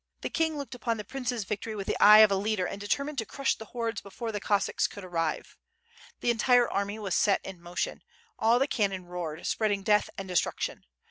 The 0.21 0.31
king 0.31 0.57
looked 0.57 0.73
upon 0.73 0.97
the 0.97 1.03
prince's 1.03 1.43
victory 1.43 1.75
with 1.75 1.85
the 1.85 1.95
eve 2.03 2.23
of 2.23 2.31
a 2.31 2.35
leader 2.35 2.65
and 2.65 2.81
determined 2.81 3.19
to 3.19 3.25
crush 3.27 3.53
the 3.55 3.65
hordes 3.65 4.01
before 4.01 4.31
the 4.31 4.39
Cossacks 4.39 4.87
could 4.87 5.03
arrive. 5.03 5.59
The 6.21 6.33
entir'^ 6.33 6.67
army 6.71 6.97
was 6.97 7.13
set 7.13 7.39
in 7.45 7.61
motion, 7.61 8.01
all 8.39 8.57
the 8.57 8.65
cannon 8.65 9.05
roared, 9.05 9.45
spreading 9.45 9.83
death 9.83 10.09
and 10.17 10.27
destruction. 10.27 10.85